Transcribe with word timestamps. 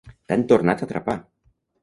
T'han 0.29 0.45
tornat 0.51 0.81
a 0.83 0.87
atrapar! 0.87 1.17